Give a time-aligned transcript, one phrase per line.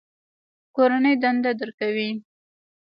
[0.75, 2.09] کورنۍ دنده درکوي؟